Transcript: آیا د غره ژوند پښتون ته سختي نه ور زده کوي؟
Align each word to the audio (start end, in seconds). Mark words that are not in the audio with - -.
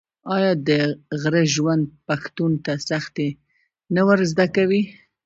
آیا 0.35 0.53
د 0.67 0.69
غره 1.21 1.43
ژوند 1.55 1.83
پښتون 2.07 2.51
ته 2.65 2.73
سختي 2.89 3.29
نه 3.95 4.01
ور 4.07 4.19
زده 4.31 4.45
کوي؟ 4.55 4.81